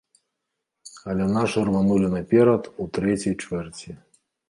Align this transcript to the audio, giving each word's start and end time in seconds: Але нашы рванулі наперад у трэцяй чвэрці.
Але 1.13 1.27
нашы 1.35 1.59
рванулі 1.69 2.07
наперад 2.17 2.63
у 2.81 2.91
трэцяй 2.99 3.41
чвэрці. 3.43 4.01